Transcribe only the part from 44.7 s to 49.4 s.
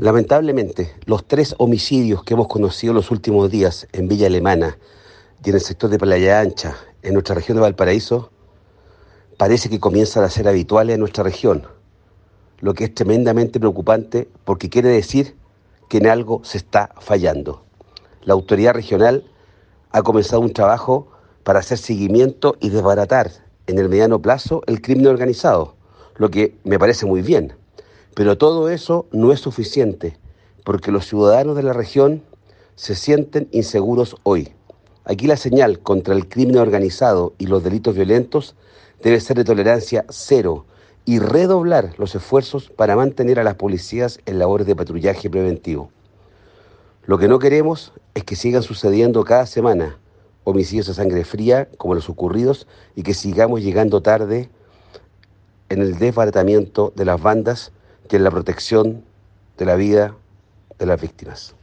patrullaje preventivo. Lo que no queremos es que sigan sucediendo